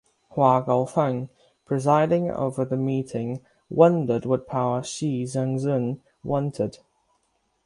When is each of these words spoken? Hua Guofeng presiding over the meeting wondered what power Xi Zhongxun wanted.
Hua 0.31 0.61
Guofeng 0.63 1.29
presiding 1.63 2.31
over 2.31 2.65
the 2.65 2.75
meeting 2.75 3.39
wondered 3.69 4.25
what 4.25 4.47
power 4.47 4.81
Xi 4.81 5.25
Zhongxun 5.25 5.99
wanted. 6.23 6.79